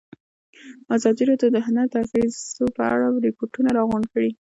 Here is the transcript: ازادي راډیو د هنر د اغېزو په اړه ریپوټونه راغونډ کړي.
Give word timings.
ازادي 0.95 1.23
راډیو 1.29 1.49
د 1.53 1.57
هنر 1.65 1.85
د 1.93 1.95
اغېزو 2.05 2.65
په 2.77 2.83
اړه 2.93 3.07
ریپوټونه 3.27 3.69
راغونډ 3.77 4.05
کړي. 4.13 4.31